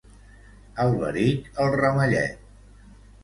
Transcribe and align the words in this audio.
Alberic, 0.85 1.51
el 1.65 1.69
ramellet. 1.83 2.49